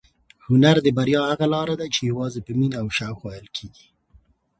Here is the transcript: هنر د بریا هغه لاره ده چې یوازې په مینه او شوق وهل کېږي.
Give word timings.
هنر 0.47 0.75
د 0.85 0.87
بریا 0.97 1.21
هغه 1.31 1.45
لاره 1.53 1.75
ده 1.79 1.87
چې 1.93 2.01
یوازې 2.11 2.39
په 2.45 2.51
مینه 2.59 2.77
او 2.81 2.87
شوق 2.97 3.17
وهل 3.21 3.47
کېږي. 3.55 3.87